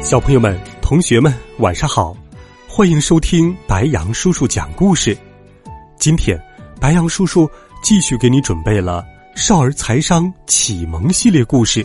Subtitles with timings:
[0.00, 2.16] 小朋友们、同学们，晚上好！
[2.68, 5.16] 欢迎收听白杨叔叔讲故事。
[5.98, 6.40] 今天，
[6.80, 7.50] 白杨叔叔
[7.82, 11.84] 继续给你准备了少儿财商启蒙系列故事。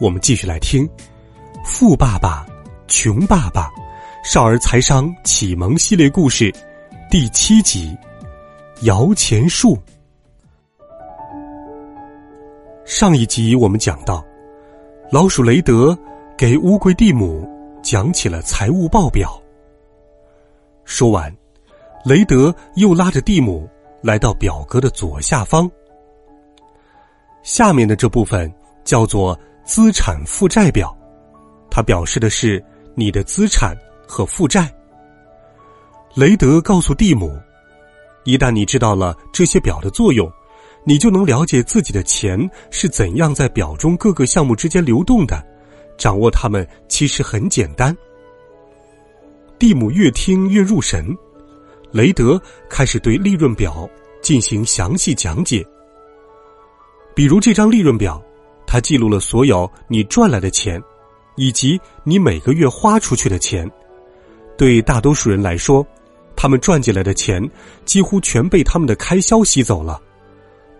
[0.00, 0.86] 我们继续来听
[1.64, 2.44] 《富爸爸
[2.88, 3.68] 穷爸爸》
[4.24, 6.52] 少儿财商启蒙系列故事
[7.08, 7.96] 第七集
[8.86, 9.76] 《摇钱树》。
[12.84, 14.22] 上一集我们讲到，
[15.12, 15.96] 老鼠雷德。
[16.38, 17.44] 给乌龟蒂姆
[17.82, 19.42] 讲起了财务报表。
[20.84, 21.36] 说完，
[22.04, 23.68] 雷德又拉着蒂姆
[24.00, 25.68] 来到表格的左下方。
[27.42, 28.48] 下面的这部分
[28.84, 30.96] 叫做资产负债表，
[31.68, 34.72] 它表示的是你的资产和负债。
[36.14, 37.36] 雷德告诉蒂姆，
[38.22, 40.30] 一旦你知道了这些表的作用，
[40.84, 42.38] 你就能了解自己的钱
[42.70, 45.44] 是怎样在表中各个项目之间流动的。
[45.98, 47.94] 掌握它们其实很简单。
[49.58, 51.04] 蒂姆越听越入神，
[51.90, 53.90] 雷德开始对利润表
[54.22, 55.66] 进行详细讲解。
[57.14, 58.22] 比如这张利润表，
[58.64, 60.80] 它记录了所有你赚来的钱，
[61.34, 63.68] 以及你每个月花出去的钱。
[64.56, 65.84] 对大多数人来说，
[66.36, 67.42] 他们赚进来的钱
[67.84, 70.00] 几乎全被他们的开销吸走了。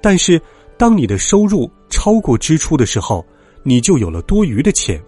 [0.01, 0.41] 但是，
[0.77, 3.27] 当你的收入超过支出的时候，
[3.63, 5.03] 你就有了多余的钱，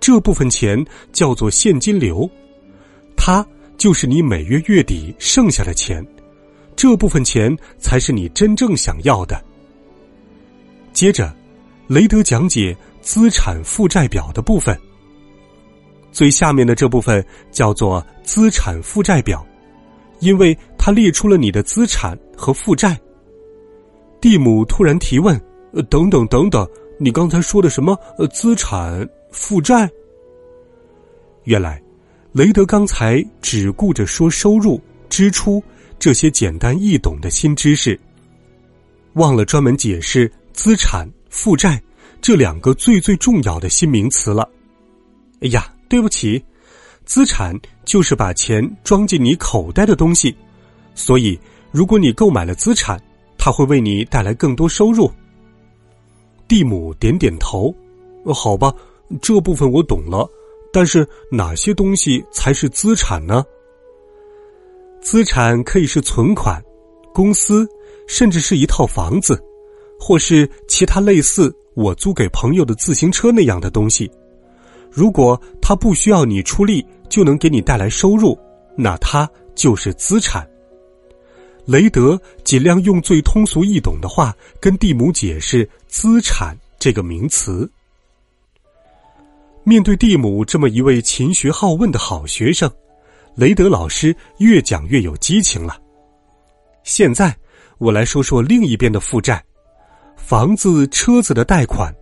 [0.00, 2.28] 这部分钱叫做现金流，
[3.16, 3.46] 它
[3.76, 6.04] 就是你每月月底剩下的钱，
[6.74, 9.42] 这部分钱才是你真正想要的。
[10.92, 11.34] 接着，
[11.86, 14.78] 雷德讲解资产负债表的部分，
[16.10, 19.46] 最下面的这部分叫做资产负债表，
[20.20, 22.98] 因为它列出了你的资产和负债。
[24.20, 25.38] 蒂姆突然提问
[25.74, 26.66] ：“呃，等等等等。”
[26.98, 27.98] 你刚才说的什么？
[28.16, 29.88] 呃，资产负债？
[31.44, 31.80] 原来，
[32.32, 34.80] 雷德刚才只顾着说收入、
[35.10, 35.62] 支出
[35.98, 37.98] 这些简单易懂的新知识，
[39.12, 41.80] 忘了专门解释资产负债
[42.22, 44.48] 这两个最最重要的新名词了。
[45.40, 46.42] 哎呀，对不起，
[47.04, 50.34] 资产就是把钱装进你口袋的东西，
[50.94, 51.38] 所以
[51.70, 52.98] 如果你购买了资产，
[53.36, 55.12] 它会为你带来更多收入。
[56.48, 57.74] 蒂姆点点头，
[58.34, 58.74] 好吧，
[59.20, 60.28] 这部分我懂了。
[60.72, 63.44] 但是哪些东西才是资产呢？
[65.00, 66.62] 资产可以是存款、
[67.14, 67.66] 公司，
[68.06, 69.42] 甚至是一套房子，
[69.98, 74.10] 或是其他类似我租给朋友的自行车那样的东西。
[74.90, 78.36] 如果它不需要你出力就能给你带来收入，
[78.76, 80.46] 那它就是资产。
[81.66, 87.68] 雷德尽量用最通俗易懂的话跟蒂姆解释“资产”这个名词。
[89.64, 92.70] 面对蒂姆这么一位勤学好问的好学生，
[93.34, 95.76] 雷德老师越讲越有激情了。
[96.84, 97.36] 现在
[97.78, 99.44] 我来说说另一边的负债：
[100.16, 101.92] 房子、车子的贷款、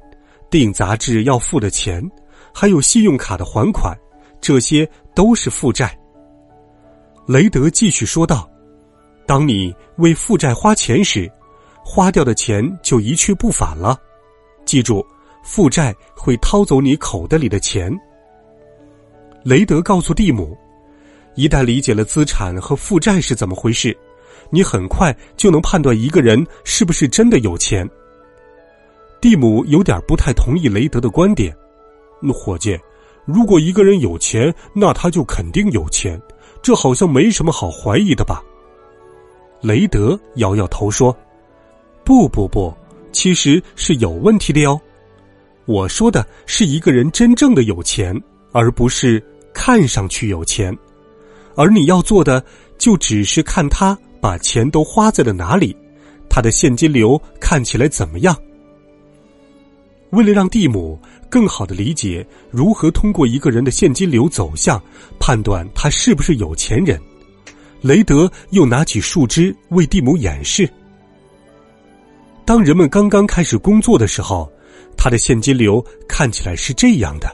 [0.50, 2.06] 订杂志要付的钱，
[2.52, 3.96] 还有信用卡的还款，
[4.42, 5.98] 这些都是负债。
[7.26, 8.46] 雷德继续说道。
[9.26, 11.30] 当你为负债花钱时，
[11.82, 13.98] 花掉的钱就一去不返了。
[14.64, 15.04] 记住，
[15.42, 17.92] 负债会掏走你口袋里的钱。
[19.42, 20.56] 雷德告诉蒂姆，
[21.34, 23.96] 一旦理解了资产和负债是怎么回事，
[24.50, 27.88] 你很快就能判断一个人是不是真的有钱。
[29.20, 31.54] 蒂姆有点不太同意雷德的观点。
[32.20, 32.78] 那伙计，
[33.26, 36.20] 如果一个人有钱，那他就肯定有钱，
[36.62, 38.42] 这好像没什么好怀疑的吧？
[39.64, 41.16] 雷德摇摇头说
[42.04, 42.70] ：“不不不，
[43.12, 44.78] 其实是有问题的哟。
[45.64, 48.14] 我说的是一个人真正的有钱，
[48.52, 49.24] 而不是
[49.54, 50.76] 看上去有钱。
[51.56, 52.44] 而你要做的，
[52.76, 55.74] 就只是看他把钱都花在了哪里，
[56.28, 58.36] 他的现金流看起来怎么样。
[60.10, 61.00] 为了让蒂姆
[61.30, 64.80] 更好的理解如何通过一个人的现金流走向
[65.18, 67.00] 判断他是不是有钱人。”
[67.84, 70.66] 雷德又拿起树枝为蒂姆演示。
[72.42, 74.50] 当人们刚刚开始工作的时候，
[74.96, 77.30] 他的现金流看起来是这样的：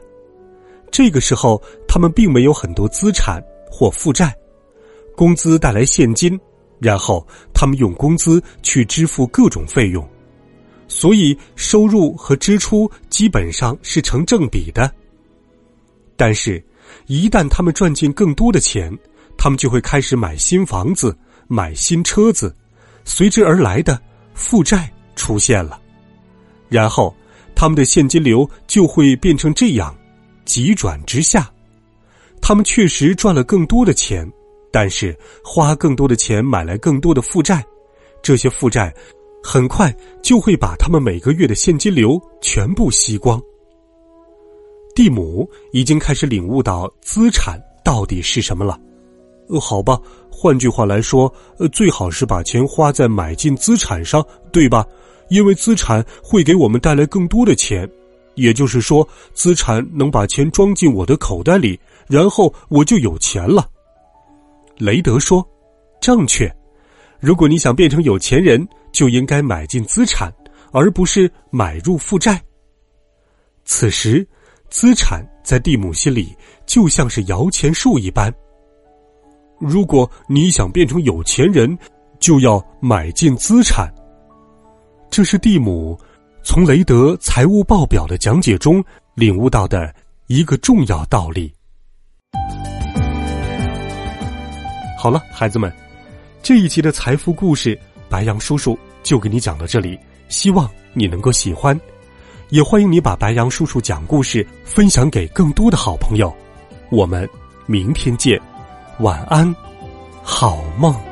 [0.91, 4.37] 这个时候，他们并没有很多资产或负债，
[5.14, 6.37] 工资带来现金，
[6.81, 7.25] 然后
[7.55, 10.05] 他们用工资去支付各种费用，
[10.88, 14.93] 所以收入和支出基本上是成正比的。
[16.17, 16.61] 但是，
[17.06, 18.93] 一旦他们赚进更多的钱，
[19.42, 21.16] 他们就会开始买新房子、
[21.48, 22.54] 买新车子，
[23.06, 23.98] 随之而来的
[24.34, 25.81] 负债出现了，
[26.69, 27.16] 然后
[27.54, 29.96] 他们的现金流就会变成这样。
[30.44, 31.50] 急转直下，
[32.42, 34.31] 他们确实赚了更多的钱，
[34.70, 37.64] 但是花更多的钱买来更多的负债，
[38.20, 38.94] 这些负债
[39.42, 43.40] 很快就会把他们每个月的现金流全部吸光。
[44.94, 48.78] 蒂姆已经开始领悟到资产到底是什么了。
[49.50, 49.99] 呃，好吧，
[50.31, 54.87] 换句话来说，呃，最好是把钱花在买进资产上，对吧？
[55.29, 57.88] 因为资产会给我们带来更多的钱。
[58.37, 63.69] 也就是说，资产能把钱装进我的口袋里，然后我就有钱了。
[64.79, 65.47] 雷德说
[66.00, 66.50] ：“正确。
[67.19, 70.32] 如果你想变成有钱人，就应该买进资产，
[70.73, 72.41] 而不是买入负债。”
[73.67, 74.26] 此时，
[74.70, 78.32] 资产在蒂姆心里就像是摇钱树一般。
[79.60, 81.78] 如果你想变成有钱人，
[82.18, 83.92] 就要买进资产。
[85.10, 85.98] 这是蒂姆。
[86.42, 88.82] 从雷德财务报表的讲解中
[89.14, 89.94] 领悟到的
[90.26, 91.52] 一个重要道理。
[94.98, 95.70] 好了，孩子们，
[96.42, 97.78] 这一集的财富故事，
[98.08, 99.98] 白杨叔叔就给你讲到这里，
[100.30, 101.78] 希望你能够喜欢，
[102.48, 106.34] 也欢迎你把白杨叔叔讲故事分享给更多的好朋友。
[106.90, 107.28] 我们
[107.66, 108.40] 明天见，
[109.00, 109.55] 晚安，
[110.23, 111.09] 好梦。